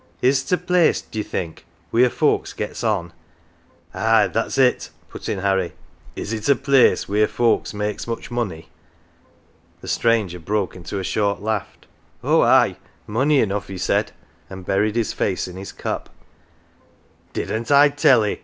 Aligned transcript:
Is't 0.23 0.51
a 0.51 0.57
place, 0.57 0.99
d'ye 0.99 1.21
think, 1.21 1.63
wheer 1.91 2.09
folks 2.09 2.53
get's 2.53 2.83
on?"" 2.83 3.13
Ah, 3.93 4.25
that's 4.33 4.57
it,"" 4.57 4.89
put 5.09 5.29
in 5.29 5.37
Harry;" 5.37 5.73
is 6.15 6.33
it 6.33 6.49
a 6.49 6.55
place 6.55 7.07
wheer 7.07 7.27
folks 7.27 7.71
makes 7.71 8.07
much 8.07 8.31
money?" 8.31 8.69
The 9.81 9.87
stranger 9.87 10.39
broke 10.39 10.75
into 10.75 10.97
a 10.97 11.03
short 11.03 11.39
laugh." 11.43 11.77
Oh, 12.23 12.41
aye! 12.41 12.77
money 13.05 13.41
enough!" 13.41 13.67
he 13.67 13.77
said, 13.77 14.11
and 14.49 14.65
buried 14.65 14.95
his 14.95 15.13
face 15.13 15.47
in 15.47 15.55
his 15.55 15.71
cup." 15.71 16.09
Didn't 17.33 17.69
I 17.69 17.89
tell'ee 17.89 18.39